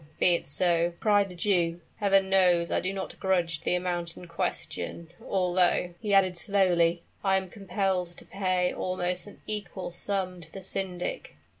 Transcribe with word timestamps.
be 0.17 0.33
it 0.33 0.47
so!" 0.47 0.93
cried 0.99 1.29
the 1.29 1.35
Jew. 1.35 1.79
"Heaven 1.97 2.27
knows 2.27 2.71
I 2.71 2.79
do 2.79 2.91
not 2.91 3.19
grudge 3.19 3.61
the 3.61 3.75
amount 3.75 4.17
in 4.17 4.25
question 4.27 5.09
although," 5.23 5.93
he 5.99 6.11
added 6.11 6.35
slowly, 6.39 7.03
"I 7.23 7.37
am 7.37 7.49
compelled 7.49 8.17
to 8.17 8.25
pay 8.25 8.73
almost 8.73 9.27
an 9.27 9.41
equal 9.45 9.91
sum 9.91 10.41
to 10.41 10.51
the 10.51 10.63
syndic." 10.63 11.35